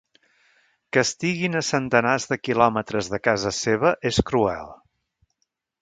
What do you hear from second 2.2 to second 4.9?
de quilòmetres de casa seva és cruel.